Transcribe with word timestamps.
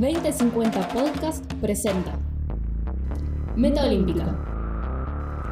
2050 0.00 0.88
Podcast 0.94 1.44
presenta 1.60 2.18
Meta 3.54 3.84
Olímpica. 3.84 4.34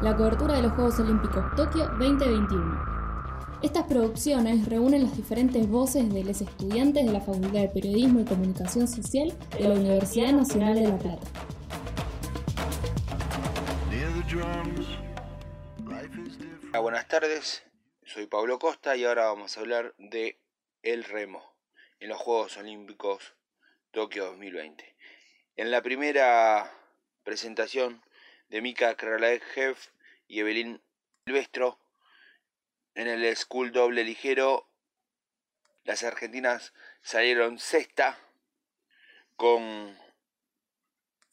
La 0.01 0.17
cobertura 0.17 0.55
de 0.55 0.63
los 0.63 0.71
Juegos 0.71 0.99
Olímpicos 0.99 1.45
Tokio 1.55 1.87
2021. 1.99 3.59
Estas 3.61 3.83
producciones 3.83 4.67
reúnen 4.67 5.03
las 5.03 5.15
diferentes 5.15 5.69
voces 5.69 6.11
de 6.11 6.23
los 6.23 6.41
estudiantes 6.41 7.05
de 7.05 7.13
la 7.13 7.21
Facultad 7.21 7.59
de 7.59 7.69
Periodismo 7.69 8.21
y 8.21 8.25
Comunicación 8.25 8.87
Social 8.87 9.31
de 9.55 9.69
la 9.69 9.75
Universidad 9.75 10.33
Nacional 10.33 10.73
de 10.73 10.87
La 10.87 10.97
Plata. 10.97 11.27
buenas 16.79 17.07
tardes, 17.07 17.61
soy 18.03 18.25
Pablo 18.25 18.57
Costa 18.57 18.95
y 18.95 19.05
ahora 19.05 19.25
vamos 19.25 19.55
a 19.55 19.59
hablar 19.59 19.93
de 19.99 20.39
el 20.81 21.03
remo 21.03 21.43
en 21.99 22.09
los 22.09 22.17
Juegos 22.17 22.57
Olímpicos 22.57 23.35
Tokio 23.91 24.25
2020. 24.25 24.95
En 25.55 25.71
la 25.71 25.81
primera 25.81 26.71
presentación 27.23 28.03
de 28.49 28.61
Mika 28.61 28.95
Kralajev 28.95 29.77
y 30.27 30.41
Evelyn 30.41 30.79
Silvestro 31.25 31.79
en 32.93 33.07
el 33.07 33.35
School 33.35 33.71
Doble 33.71 34.03
Ligero, 34.03 34.69
las 35.85 36.03
argentinas 36.03 36.71
salieron 37.01 37.57
sexta 37.57 38.19
con 39.35 39.97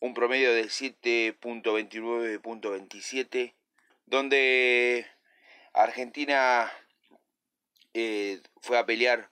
un 0.00 0.14
promedio 0.14 0.54
de 0.54 0.64
7.29.27, 0.64 3.54
donde 4.06 5.06
Argentina 5.74 6.73
eh, 7.92 8.40
fue 8.62 8.78
a 8.78 8.86
pelear 8.86 9.28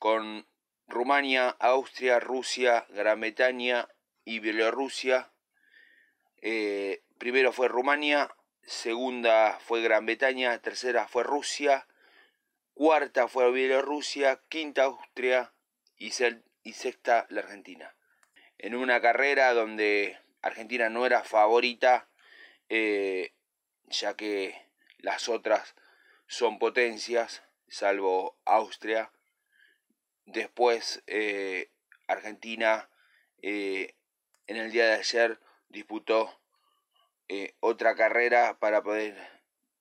con 0.00 0.44
Rumania, 0.86 1.56
Austria, 1.58 2.20
Rusia, 2.20 2.86
Gran 2.90 3.20
Bretaña 3.20 3.88
y 4.24 4.38
Bielorrusia. 4.38 5.32
Eh, 6.40 7.02
primero 7.18 7.52
fue 7.52 7.68
Rumania, 7.68 8.34
segunda 8.62 9.58
fue 9.60 9.82
Gran 9.82 10.06
Bretaña, 10.06 10.58
tercera 10.58 11.08
fue 11.08 11.24
Rusia, 11.24 11.86
cuarta 12.74 13.28
fue 13.28 13.50
Bielorrusia, 13.52 14.40
quinta 14.48 14.84
Austria 14.84 15.52
y, 15.96 16.10
sexta 16.10 17.26
la 17.30 17.40
Argentina. 17.40 17.94
En 18.58 18.74
una 18.74 19.00
carrera 19.00 19.52
donde 19.54 20.18
Argentina 20.42 20.88
no 20.90 21.06
era 21.06 21.22
favorita, 21.22 22.08
eh, 22.68 23.32
ya 23.86 24.14
que 24.14 24.68
las 24.98 25.28
otras 25.28 25.74
son 26.26 26.58
potencias, 26.58 27.42
salvo 27.68 28.38
Austria. 28.44 29.12
Después 30.26 31.02
eh, 31.06 31.70
Argentina 32.06 32.88
eh, 33.42 33.94
en 34.46 34.56
el 34.56 34.72
día 34.72 34.86
de 34.86 34.94
ayer 34.94 35.38
disputó 35.68 36.40
eh, 37.28 37.54
otra 37.60 37.94
carrera 37.94 38.58
para 38.58 38.82
poder 38.82 39.16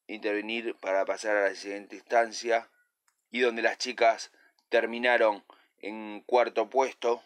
intervenir 0.08 0.76
para 0.76 1.06
pasar 1.06 1.38
a 1.38 1.50
la 1.50 1.56
siguiente 1.56 1.96
instancia 1.96 2.70
y 3.32 3.40
donde 3.40 3.62
las 3.62 3.78
chicas 3.78 4.32
terminaron 4.70 5.44
en 5.80 6.22
cuarto 6.22 6.70
puesto 6.70 7.24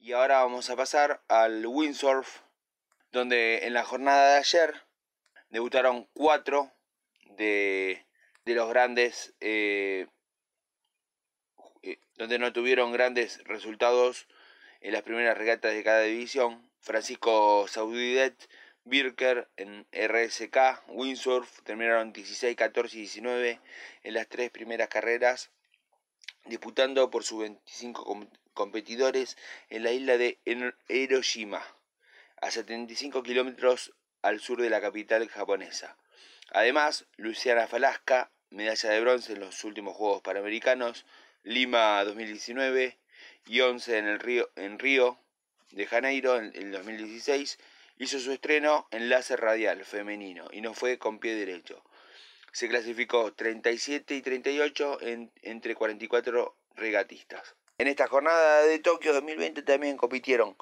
Y 0.01 0.13
ahora 0.13 0.43
vamos 0.43 0.71
a 0.71 0.77
pasar 0.77 1.21
al 1.29 1.67
windsurf, 1.67 2.41
donde 3.13 3.67
en 3.67 3.75
la 3.75 3.85
jornada 3.85 4.33
de 4.33 4.39
ayer 4.39 4.75
debutaron 5.51 6.09
cuatro 6.13 6.73
de, 7.37 8.05
los 8.45 8.69
grandes, 8.69 9.35
eh, 9.41 10.07
eh, 11.83 11.99
donde 12.17 12.39
no 12.39 12.53
tuvieron 12.53 12.93
grandes 12.93 13.43
resultados 13.45 14.27
en 14.81 14.93
las 14.93 15.03
primeras 15.03 15.37
regatas 15.37 15.75
de 15.75 15.85
cada 15.85 16.03
división. 16.03 16.71
Francisco 16.81 17.67
Saudidet, 17.69 18.49
Birker 18.85 19.49
en 19.57 19.87
RSK, 19.93 20.89
Windsurf 20.89 21.63
terminaron 21.63 22.13
16, 22.13 22.57
14 22.57 22.97
y 22.97 23.01
19 23.01 23.61
en 24.05 24.15
las 24.15 24.29
tres 24.29 24.51
primeras 24.51 24.89
carreras, 24.89 25.51
disputando 26.47 27.11
por 27.11 27.25
sus 27.25 27.41
25 27.41 28.29
competidores 28.55 29.37
en 29.69 29.83
la 29.83 29.93
isla 29.93 30.17
de 30.17 30.39
Hiroshima, 30.89 31.63
a 32.41 32.51
75 32.51 33.23
kilómetros 33.23 33.93
al 34.23 34.41
sur 34.41 34.61
de 34.61 34.71
la 34.71 34.81
capital 34.81 35.29
japonesa. 35.29 35.97
Además, 36.51 37.07
Luciana 37.17 37.67
Falasca, 37.67 38.31
medalla 38.51 38.91
de 38.91 39.01
bronce 39.01 39.33
en 39.35 39.41
los 39.41 39.65
últimos 39.65 39.97
Juegos 39.97 40.23
Panamericanos, 40.23 41.05
Lima 41.43 42.03
2019 42.05 42.99
y 43.47 43.61
11 43.61 43.99
en 43.99 44.07
el 44.07 44.19
Río, 44.19 44.51
en 44.57 44.79
Río 44.79 45.19
de 45.71 45.87
Janeiro 45.87 46.39
en 46.39 46.53
el 46.55 46.73
2016, 46.73 47.59
hizo 47.99 48.19
su 48.19 48.33
estreno 48.33 48.87
en 48.91 49.09
láser 49.09 49.41
radial 49.41 49.85
femenino 49.85 50.49
y 50.53 50.61
no 50.61 50.75
fue 50.75 50.99
con 50.99 51.19
pie 51.19 51.35
derecho. 51.35 51.83
Se 52.53 52.69
clasificó 52.69 53.33
37 53.33 54.15
y 54.15 54.23
38 54.23 54.99
entre 55.43 55.75
44 55.75 56.57
regatistas. 56.77 57.55
En 57.77 57.87
esta 57.87 58.09
jornada 58.09 58.63
de 58.63 58.79
Tokio 58.79 59.13
2020 59.13 59.63
también 59.63 59.97
compitieron 59.97 60.57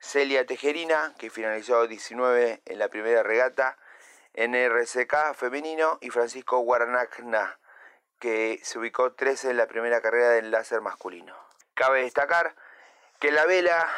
Celia 0.00 0.46
Tejerina, 0.46 1.14
que 1.18 1.28
finalizó 1.28 1.86
19 1.86 2.62
en 2.64 2.78
la 2.78 2.88
primera 2.88 3.22
regata 3.22 3.76
en 4.32 4.54
RCK 4.54 5.34
femenino, 5.34 5.98
y 6.00 6.08
Francisco 6.08 6.58
Guaranacna, 6.60 7.58
que 8.18 8.58
se 8.62 8.78
ubicó 8.78 9.12
13 9.12 9.50
en 9.50 9.58
la 9.58 9.66
primera 9.66 10.00
carrera 10.00 10.30
del 10.30 10.50
láser 10.50 10.80
masculino. 10.80 11.36
Cabe 11.74 12.02
destacar 12.02 12.56
que 13.18 13.30
la 13.30 13.44
vela, 13.44 13.88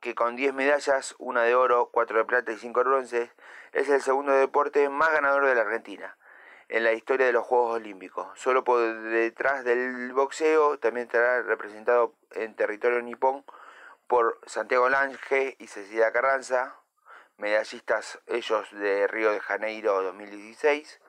que 0.00 0.16
con 0.16 0.34
10 0.34 0.54
medallas, 0.54 1.14
una 1.18 1.42
de 1.42 1.54
oro, 1.54 1.90
4 1.92 2.18
de 2.18 2.24
plata 2.24 2.52
y 2.52 2.56
5 2.56 2.80
de 2.80 2.88
bronce, 2.88 3.32
es 3.72 3.88
el 3.88 4.02
segundo 4.02 4.32
deporte 4.32 4.88
más 4.88 5.12
ganador 5.12 5.46
de 5.46 5.54
la 5.54 5.60
Argentina 5.60 6.16
en 6.68 6.84
la 6.84 6.92
historia 6.92 7.26
de 7.26 7.32
los 7.32 7.46
Juegos 7.46 7.76
Olímpicos. 7.76 8.26
Solo 8.38 8.64
por 8.64 8.80
detrás 8.80 9.64
del 9.64 10.12
boxeo 10.12 10.78
también 10.78 11.06
estará 11.06 11.42
representado 11.42 12.14
en 12.32 12.54
territorio 12.54 13.00
nipón 13.02 13.44
por 14.08 14.40
Santiago 14.46 14.88
Lange 14.88 15.54
y 15.58 15.66
Cecilia 15.66 16.10
Carranza, 16.12 16.80
medallistas 17.36 18.18
ellos 18.26 18.66
de 18.72 19.06
Río 19.06 19.30
de 19.32 19.40
Janeiro 19.40 20.02
2016. 20.02 21.00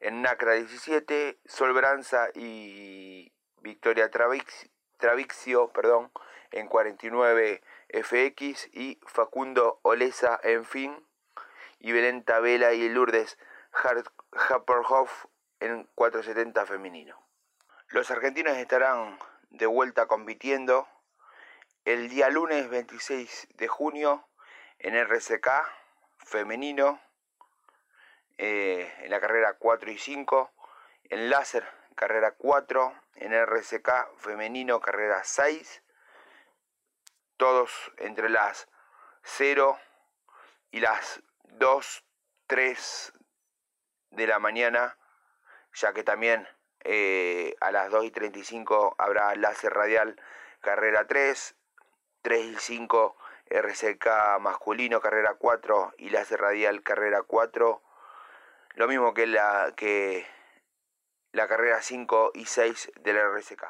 En 0.00 0.22
NACRA 0.22 0.52
17, 0.52 1.40
Sol 1.46 1.72
Branza 1.72 2.28
y 2.34 3.32
Victoria 3.62 4.10
Travixio 4.10 5.72
perdón, 5.72 6.12
en 6.52 6.68
49 6.68 7.62
FX 7.88 8.68
y 8.72 9.00
Facundo 9.06 9.80
Olesa 9.82 10.38
en 10.42 10.64
fin 10.64 11.04
y 11.80 11.92
Belén 11.92 12.24
Vela 12.42 12.74
y 12.74 12.88
Lourdes 12.90 13.38
Happerhoff 13.72 15.24
en 15.60 15.88
470 15.94 16.66
femenino. 16.66 17.18
Los 17.88 18.10
argentinos 18.10 18.56
estarán 18.58 19.18
de 19.50 19.66
vuelta 19.66 20.06
compitiendo 20.06 20.86
el 21.92 22.10
día 22.10 22.28
lunes 22.28 22.68
26 22.68 23.48
de 23.54 23.66
junio 23.66 24.28
en 24.78 24.94
RCK 24.94 25.48
femenino, 26.18 27.00
eh, 28.36 28.92
en 28.98 29.10
la 29.10 29.18
carrera 29.20 29.54
4 29.54 29.90
y 29.90 29.96
5, 29.96 30.52
en 31.04 31.30
láser 31.30 31.66
carrera 31.94 32.32
4, 32.32 32.94
en 33.14 33.32
RCK 33.32 34.18
femenino 34.18 34.80
carrera 34.80 35.24
6, 35.24 35.82
todos 37.38 37.72
entre 37.96 38.28
las 38.28 38.68
0 39.22 39.80
y 40.70 40.80
las 40.80 41.22
2, 41.44 42.04
3 42.48 43.12
de 44.10 44.26
la 44.26 44.38
mañana, 44.38 44.98
ya 45.72 45.94
que 45.94 46.02
también 46.02 46.46
eh, 46.80 47.56
a 47.62 47.70
las 47.70 47.90
2 47.90 48.04
y 48.04 48.10
35 48.10 48.94
habrá 48.98 49.34
láser 49.36 49.72
radial 49.72 50.20
carrera 50.60 51.06
3, 51.06 51.54
3 52.22 52.46
y 52.46 52.56
5 52.56 53.16
RCK 53.50 54.38
masculino 54.40 55.00
carrera 55.00 55.34
4 55.34 55.94
y 55.98 56.10
láser 56.10 56.40
radial 56.40 56.82
carrera 56.82 57.22
4. 57.22 57.82
Lo 58.74 58.88
mismo 58.88 59.14
que 59.14 59.26
la, 59.26 59.72
que 59.76 60.26
la 61.32 61.48
carrera 61.48 61.82
5 61.82 62.32
y 62.34 62.46
6 62.46 62.92
del 63.00 63.18
RSK. 63.18 63.64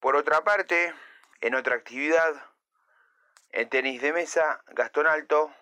Por 0.00 0.16
otra 0.16 0.44
parte, 0.44 0.94
en 1.40 1.54
otra 1.54 1.76
actividad, 1.76 2.34
en 3.50 3.68
tenis 3.68 4.02
de 4.02 4.12
mesa, 4.12 4.62
Gastón 4.68 5.06
Alto 5.06 5.52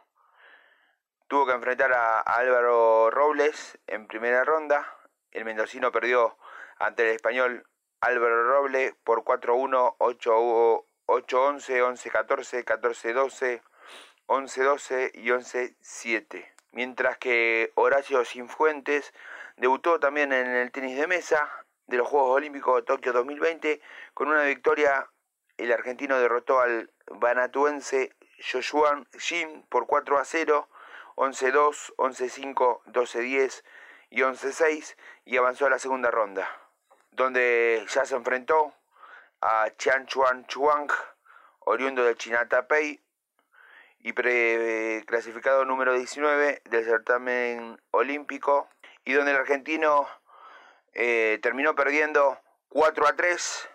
tuvo 1.28 1.46
que 1.46 1.52
enfrentar 1.52 1.92
a 1.92 2.20
Álvaro 2.20 3.10
Robles 3.10 3.78
en 3.86 4.06
primera 4.06 4.44
ronda. 4.44 4.86
El 5.30 5.44
mendocino 5.44 5.92
perdió 5.92 6.36
ante 6.78 7.04
el 7.04 7.14
español 7.14 7.66
Álvaro 8.02 8.42
Robles 8.42 8.94
por 9.04 9.22
4-1, 9.22 9.96
8-11, 9.98 10.84
11-14, 11.06 12.64
14-12, 12.64 13.62
11-12 14.26 15.10
y 15.14 15.28
11-7. 15.28 16.52
Mientras 16.72 17.16
que 17.18 17.70
Horacio 17.76 18.24
Sinfuentes 18.24 19.14
debutó 19.56 20.00
también 20.00 20.32
en 20.32 20.48
el 20.48 20.72
tenis 20.72 20.96
de 20.96 21.06
mesa 21.06 21.48
de 21.86 21.96
los 21.96 22.08
Juegos 22.08 22.36
Olímpicos 22.36 22.74
de 22.76 22.82
Tokio 22.82 23.12
2020 23.12 23.80
con 24.14 24.28
una 24.28 24.42
victoria. 24.42 25.08
El 25.56 25.70
argentino 25.70 26.18
derrotó 26.18 26.58
al 26.60 26.90
vanatuense 27.06 28.16
Joshua 28.50 29.04
Jin 29.16 29.62
por 29.68 29.86
4 29.86 30.18
a 30.18 30.24
0 30.24 30.68
11-2, 31.14 31.94
11-5, 31.98 32.82
12-10 32.86 33.62
y 34.10 34.22
11-6 34.22 34.96
y 35.24 35.36
avanzó 35.36 35.66
a 35.66 35.70
la 35.70 35.78
segunda 35.78 36.10
ronda, 36.10 36.48
donde 37.12 37.86
ya 37.88 38.04
se 38.04 38.14
enfrentó 38.14 38.74
a 39.40 39.70
Chian 39.78 40.06
Chuan 40.06 40.46
Chuang, 40.46 40.88
oriundo 41.60 42.04
de 42.04 42.16
China 42.16 42.48
Taipei 42.48 43.00
y 44.00 44.12
clasificado 45.04 45.64
número 45.64 45.94
19 45.94 46.62
del 46.64 46.84
certamen 46.84 47.80
olímpico, 47.92 48.68
y 49.04 49.12
donde 49.12 49.30
el 49.30 49.36
argentino 49.36 50.08
eh, 50.92 51.38
terminó 51.42 51.74
perdiendo 51.74 52.40
4 52.68 53.06
a 53.06 53.16
3 53.16 53.68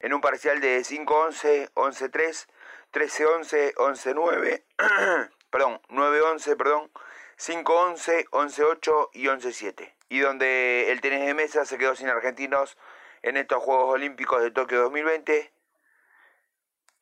en 0.00 0.14
un 0.14 0.20
parcial 0.20 0.60
de 0.60 0.80
5-11, 0.80 1.72
11-3, 1.74 2.46
13-11, 2.92 3.74
11-9 3.74 5.30
perdón, 5.54 5.80
9-11, 5.88 6.56
perdón, 6.56 6.90
5-11, 7.38 8.28
11-8 8.30 9.10
y 9.12 9.26
11-7. 9.26 9.93
Y 10.08 10.20
donde 10.20 10.90
el 10.92 11.00
tenis 11.00 11.24
de 11.24 11.34
mesa 11.34 11.64
se 11.64 11.78
quedó 11.78 11.94
sin 11.96 12.08
argentinos 12.08 12.76
en 13.22 13.36
estos 13.36 13.62
Juegos 13.62 13.94
Olímpicos 13.94 14.42
de 14.42 14.50
Tokio 14.50 14.82
2020. 14.82 15.52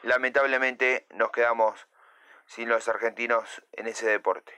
Lamentablemente 0.03 1.07
nos 1.11 1.31
quedamos 1.31 1.89
sin 2.47 2.69
los 2.69 2.89
argentinos 2.89 3.63
en 3.73 3.87
ese 3.87 4.07
deporte. 4.07 4.53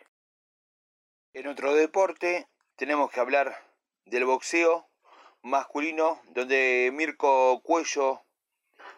En 1.32 1.46
otro 1.48 1.74
deporte 1.74 2.48
tenemos 2.76 3.10
que 3.10 3.20
hablar 3.20 3.56
del 4.04 4.24
boxeo 4.24 4.88
masculino, 5.42 6.20
donde 6.26 6.90
Mirko 6.92 7.60
Cuello 7.62 8.22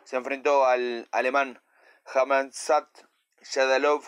se 0.05 0.17
enfrentó 0.17 0.65
al 0.65 1.09
alemán 1.11 1.63
Hamzat 2.05 2.89
Shadalov 3.43 4.05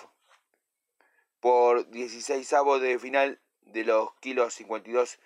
por 1.40 1.88
16 1.90 2.52
avos 2.52 2.80
de 2.80 2.98
final 2.98 3.40
de 3.62 3.84
los 3.84 4.14
kilos 4.20 4.54
52 4.54 5.18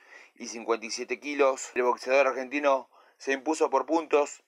y 0.42 0.48
57 0.48 1.20
kilos. 1.20 1.70
El 1.74 1.84
boxeador 1.84 2.26
argentino 2.26 2.90
se 3.16 3.32
impuso 3.32 3.70
por 3.70 3.86
puntos 3.86 4.42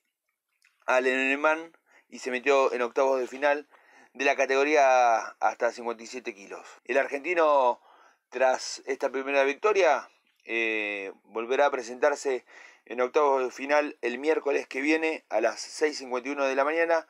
al 0.87 1.07
alemán 1.07 1.77
y 2.09 2.19
se 2.19 2.33
metió 2.33 2.73
en 2.73 2.83
octavos 2.83 3.21
de 3.21 3.29
final 3.29 3.69
de 4.13 4.25
la 4.25 4.35
categoría 4.35 5.19
hasta 5.19 5.71
57 5.71 6.35
kilos. 6.35 6.67
El 6.85 6.99
argentino, 6.99 7.81
tras 8.29 8.83
esta 8.87 9.11
primera 9.11 9.45
victoria, 9.45 10.11
eh, 10.45 11.13
volverá 11.25 11.67
a 11.67 11.71
presentarse 11.71 12.45
en 12.87 13.01
octavos 13.01 13.45
de 13.45 13.51
final 13.53 13.97
el 14.03 14.19
miércoles 14.19 14.67
que 14.67 14.81
viene 14.81 15.25
a 15.29 15.41
las 15.41 15.81
6.51 15.81 16.47
de 16.49 16.57
la 16.57 16.65
mañana 16.65 17.07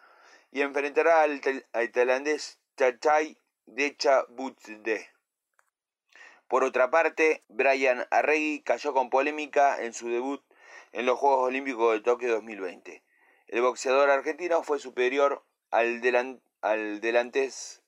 y 0.53 0.61
enfrentará 0.61 1.23
al, 1.23 1.41
al 1.73 1.91
tailandés 1.91 2.61
Chachai 2.77 3.39
Decha 3.65 4.25
Butde. 4.29 5.14
Por 6.49 6.65
otra 6.65 6.91
parte, 6.91 7.45
Brian 7.49 8.07
Arregui 8.11 8.63
cayó 8.63 8.93
con 8.93 9.11
polémica 9.11 9.83
en 9.83 9.93
su 9.93 10.09
debut 10.09 10.43
en 10.93 11.07
los 11.07 11.19
Juegos 11.19 11.49
Olímpicos 11.49 11.95
de 11.95 12.01
Tokio 12.01 12.33
2020. 12.33 13.03
El 13.49 13.63
boxeador 13.63 14.11
argentino 14.11 14.63
fue 14.63 14.79
superior 14.79 15.45
al, 15.71 16.01
al 16.61 17.01
delantés 17.01 17.83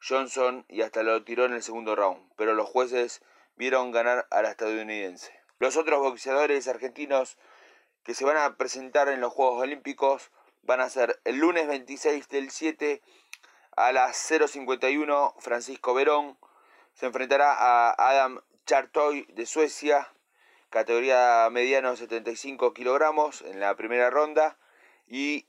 Johnson 0.00 0.64
y 0.68 0.82
hasta 0.82 1.02
lo 1.02 1.24
tiró 1.24 1.44
en 1.44 1.52
el 1.52 1.62
segundo 1.62 1.96
round, 1.96 2.30
pero 2.36 2.54
los 2.54 2.68
jueces 2.68 3.22
vieron 3.56 3.90
ganar 3.90 4.26
a 4.30 4.42
la 4.42 4.50
estadounidense. 4.50 5.32
Los 5.58 5.76
otros 5.76 6.00
boxeadores 6.00 6.68
argentinos 6.68 7.38
que 8.04 8.14
se 8.14 8.24
van 8.24 8.36
a 8.36 8.56
presentar 8.56 9.08
en 9.08 9.20
los 9.20 9.32
Juegos 9.32 9.62
Olímpicos 9.62 10.30
van 10.62 10.80
a 10.80 10.88
ser 10.88 11.20
el 11.24 11.36
lunes 11.36 11.66
26 11.66 12.28
del 12.28 12.50
7 12.50 13.02
a 13.76 13.92
las 13.92 14.30
0.51 14.30 15.34
Francisco 15.38 15.94
Verón 15.94 16.38
se 16.98 17.06
enfrentará 17.06 17.52
a 17.52 17.94
Adam 17.96 18.40
Chartoy 18.66 19.24
de 19.28 19.46
Suecia, 19.46 20.12
categoría 20.68 21.48
mediano 21.48 21.94
75 21.94 22.74
kilogramos 22.74 23.42
en 23.42 23.60
la 23.60 23.76
primera 23.76 24.10
ronda. 24.10 24.58
Y 25.06 25.46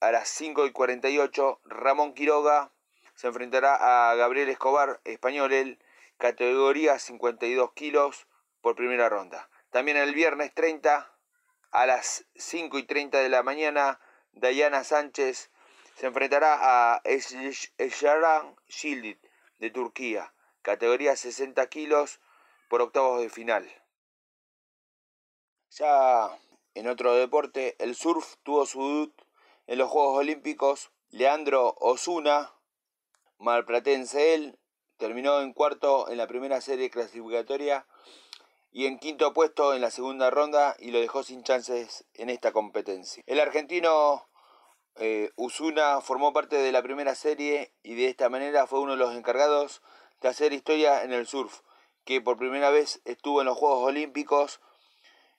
a 0.00 0.12
las 0.12 0.28
5.48 0.38 1.60
Ramón 1.64 2.12
Quiroga 2.12 2.70
se 3.14 3.28
enfrentará 3.28 4.10
a 4.10 4.14
Gabriel 4.14 4.50
Escobar, 4.50 5.00
español, 5.04 5.54
el 5.54 5.78
categoría 6.18 6.98
52 6.98 7.72
kilos 7.72 8.26
por 8.60 8.76
primera 8.76 9.08
ronda. 9.08 9.48
También 9.70 9.96
el 9.96 10.12
viernes 10.12 10.52
30 10.52 11.10
a 11.70 11.86
las 11.86 12.26
5 12.34 12.78
y 12.78 12.82
30 12.82 13.20
de 13.20 13.30
la 13.30 13.42
mañana, 13.42 14.00
Dayana 14.32 14.84
Sánchez 14.84 15.50
se 15.94 16.06
enfrentará 16.06 16.58
a 16.60 17.00
Esharan 17.04 18.54
Shildit 18.68 19.18
de 19.60 19.70
Turquía, 19.70 20.34
categoría 20.62 21.16
60 21.16 21.66
kilos 21.68 22.20
por 22.68 22.82
octavos 22.82 23.20
de 23.20 23.30
final. 23.30 23.70
Ya 25.70 26.30
en 26.74 26.88
otro 26.88 27.14
deporte, 27.14 27.76
el 27.78 27.94
surf 27.94 28.36
tuvo 28.42 28.66
su 28.66 28.80
debut 28.80 29.22
en 29.66 29.78
los 29.78 29.90
Juegos 29.90 30.18
Olímpicos. 30.18 30.90
Leandro 31.10 31.74
Osuna, 31.80 32.54
malplatense 33.38 34.34
él, 34.34 34.58
terminó 34.96 35.40
en 35.40 35.52
cuarto 35.52 36.08
en 36.08 36.18
la 36.18 36.26
primera 36.26 36.60
serie 36.60 36.90
clasificatoria 36.90 37.86
y 38.70 38.86
en 38.86 38.98
quinto 38.98 39.32
puesto 39.32 39.74
en 39.74 39.80
la 39.80 39.90
segunda 39.90 40.30
ronda 40.30 40.76
y 40.78 40.92
lo 40.92 41.00
dejó 41.00 41.22
sin 41.22 41.42
chances 41.42 42.04
en 42.14 42.30
esta 42.30 42.52
competencia. 42.52 43.22
El 43.26 43.40
argentino 43.40 44.28
eh, 44.96 45.30
Usuna 45.36 46.00
formó 46.00 46.32
parte 46.32 46.56
de 46.56 46.72
la 46.72 46.82
primera 46.82 47.14
serie 47.14 47.72
y 47.82 47.94
de 47.94 48.06
esta 48.08 48.28
manera 48.28 48.66
fue 48.66 48.80
uno 48.80 48.92
de 48.92 48.98
los 48.98 49.14
encargados 49.14 49.82
de 50.20 50.28
hacer 50.28 50.52
historia 50.52 51.02
en 51.02 51.12
el 51.12 51.26
surf, 51.26 51.60
que 52.04 52.20
por 52.20 52.36
primera 52.36 52.70
vez 52.70 53.00
estuvo 53.04 53.40
en 53.40 53.46
los 53.46 53.56
Juegos 53.56 53.88
Olímpicos 53.88 54.60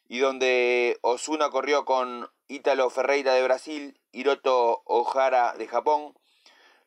y 0.08 0.20
donde 0.20 0.98
Osuna 1.02 1.50
corrió 1.50 1.86
con 1.86 2.30
Ítalo 2.48 2.90
Ferreira 2.90 3.34
de 3.34 3.44
Brasil, 3.44 4.00
Hiroto 4.12 4.82
Ohara 4.86 5.54
de 5.54 5.68
Japón, 5.68 6.14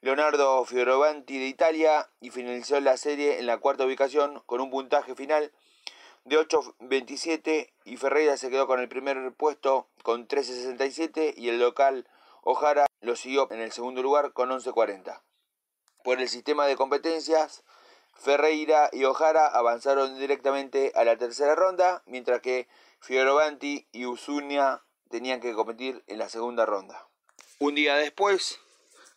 Leonardo 0.02 0.64
Fiorovanti 0.66 1.38
de 1.38 1.46
Italia 1.46 2.10
y 2.20 2.30
finalizó 2.30 2.78
la 2.80 2.98
serie 2.98 3.38
en 3.38 3.46
la 3.46 3.58
cuarta 3.58 3.86
ubicación 3.86 4.42
con 4.44 4.60
un 4.60 4.70
puntaje 4.70 5.14
final 5.14 5.52
de 6.24 6.38
8.27 6.38 7.72
y 7.84 7.96
Ferreira 7.96 8.36
se 8.36 8.50
quedó 8.50 8.66
con 8.66 8.80
el 8.80 8.88
primer 8.88 9.32
puesto 9.34 9.88
con 10.02 10.28
13.67 10.28 11.34
y 11.36 11.48
el 11.48 11.58
local 11.58 12.06
Ojara 12.42 12.86
lo 13.00 13.16
siguió 13.16 13.50
en 13.50 13.60
el 13.60 13.72
segundo 13.72 14.02
lugar 14.02 14.32
con 14.32 14.50
11.40. 14.50 15.22
Por 16.02 16.20
el 16.20 16.28
sistema 16.28 16.66
de 16.66 16.76
competencias, 16.76 17.64
Ferreira 18.16 18.88
y 18.92 19.04
Ojara 19.04 19.46
avanzaron 19.46 20.18
directamente 20.18 20.92
a 20.94 21.04
la 21.04 21.16
tercera 21.16 21.54
ronda, 21.54 22.02
mientras 22.06 22.40
que 22.40 22.68
Fiorovanti 23.00 23.86
y 23.92 24.06
Usunia 24.06 24.82
tenían 25.10 25.40
que 25.40 25.52
competir 25.52 26.02
en 26.06 26.18
la 26.18 26.28
segunda 26.28 26.66
ronda. 26.66 27.06
Un 27.58 27.74
día 27.74 27.96
después, 27.96 28.58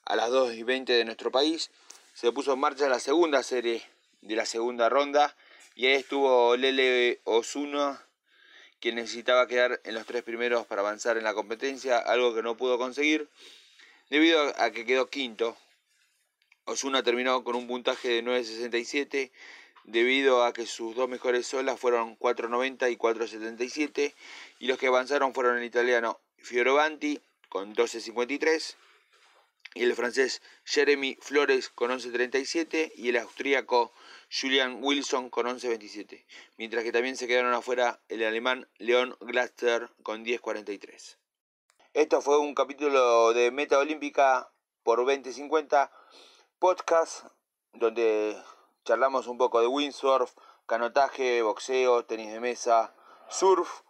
a 0.05 0.15
las 0.15 0.29
2 0.29 0.53
y 0.53 0.63
20 0.63 0.93
de 0.93 1.05
nuestro 1.05 1.31
país, 1.31 1.71
se 2.13 2.31
puso 2.31 2.53
en 2.53 2.59
marcha 2.59 2.89
la 2.89 2.99
segunda 2.99 3.43
serie 3.43 3.83
de 4.21 4.35
la 4.35 4.45
segunda 4.45 4.89
ronda 4.89 5.35
y 5.75 5.85
ahí 5.85 5.93
estuvo 5.93 6.55
Lele 6.55 7.21
Osuna 7.23 8.03
quien 8.79 8.95
necesitaba 8.95 9.47
quedar 9.47 9.81
en 9.83 9.95
los 9.95 10.05
tres 10.05 10.23
primeros 10.23 10.65
para 10.67 10.81
avanzar 10.81 11.17
en 11.17 11.23
la 11.23 11.33
competencia, 11.33 11.97
algo 11.97 12.33
que 12.35 12.43
no 12.43 12.57
pudo 12.57 12.77
conseguir 12.77 13.29
debido 14.09 14.53
a 14.61 14.71
que 14.71 14.85
quedó 14.85 15.09
quinto. 15.09 15.57
Osuna 16.67 17.01
terminó 17.01 17.43
con 17.45 17.55
un 17.55 17.65
puntaje 17.65 18.09
de 18.09 18.23
9.67 18.23 19.31
debido 19.85 20.43
a 20.43 20.51
que 20.51 20.65
sus 20.65 20.95
dos 20.95 21.07
mejores 21.07 21.47
solas 21.47 21.79
fueron 21.79 22.19
4.90 22.19 22.91
y 22.91 22.97
4.77 22.97 24.13
y 24.59 24.67
los 24.67 24.77
que 24.77 24.87
avanzaron 24.87 25.33
fueron 25.33 25.57
el 25.57 25.63
italiano 25.63 26.19
Fiorovanti 26.37 27.21
con 27.47 27.73
12.53 27.73 28.75
y 29.75 29.83
el 29.83 29.95
francés 29.95 30.41
Jeremy 30.65 31.17
Flores 31.21 31.69
con 31.69 31.89
11.37 31.89 32.91
y 32.95 33.09
el 33.09 33.17
austríaco 33.17 33.93
Julian 34.29 34.79
Wilson 34.83 35.29
con 35.29 35.45
11.27, 35.45 36.25
mientras 36.57 36.83
que 36.83 36.91
también 36.91 37.15
se 37.15 37.27
quedaron 37.27 37.53
afuera 37.53 38.01
el 38.09 38.25
alemán 38.25 38.67
Leon 38.77 39.15
Glaster 39.21 39.89
con 40.03 40.25
10.43. 40.25 41.15
Esto 41.93 42.21
fue 42.21 42.39
un 42.39 42.53
capítulo 42.53 43.31
de 43.33 43.51
Meta 43.51 43.79
Olímpica 43.79 44.51
por 44.83 45.05
2050 45.05 45.91
podcast 46.59 47.25
donde 47.73 48.35
charlamos 48.85 49.27
un 49.27 49.37
poco 49.37 49.61
de 49.61 49.67
windsurf, 49.67 50.33
canotaje, 50.65 51.41
boxeo, 51.41 52.05
tenis 52.05 52.31
de 52.31 52.39
mesa, 52.39 52.93
surf. 53.29 53.81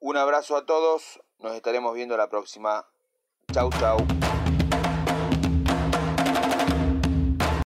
Un 0.00 0.16
abrazo 0.16 0.56
a 0.56 0.66
todos, 0.66 1.20
nos 1.38 1.54
estaremos 1.54 1.94
viendo 1.94 2.16
la 2.16 2.28
próxima. 2.28 2.86
Chau 3.52 3.70
chau. 3.78 3.98